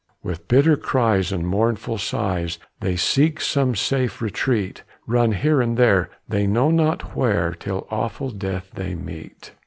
[0.23, 6.09] With bitter cries and mournful sighs, They seek some safe retreat, Run here and there,
[6.27, 9.51] they know not where, Till awful death they meet.